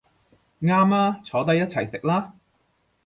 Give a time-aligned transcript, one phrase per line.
[0.63, 2.33] 啱吖，坐低一齊食啦